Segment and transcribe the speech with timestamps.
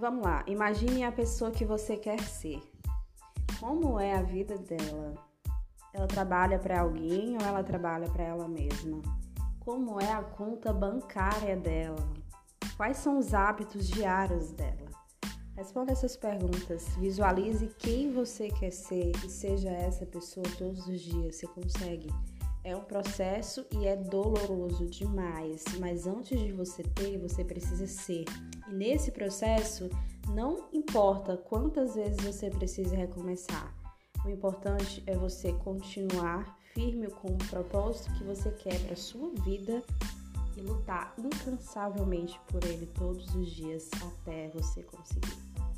[0.00, 2.58] Vamos lá, imagine a pessoa que você quer ser.
[3.60, 5.12] Como é a vida dela?
[5.92, 9.02] Ela trabalha para alguém ou ela trabalha para ela mesma?
[9.58, 12.02] Como é a conta bancária dela?
[12.78, 14.88] Quais são os hábitos diários dela?
[15.54, 21.36] Responda essas perguntas, visualize quem você quer ser e seja essa pessoa todos os dias.
[21.36, 22.08] Você consegue.
[22.64, 28.24] É um processo e é doloroso demais, mas antes de você ter, você precisa ser.
[28.70, 29.90] E nesse processo,
[30.28, 33.74] não importa quantas vezes você precisa recomeçar,
[34.24, 39.82] o importante é você continuar firme com o propósito que você quer para sua vida
[40.56, 45.69] e lutar incansavelmente por ele todos os dias até você conseguir.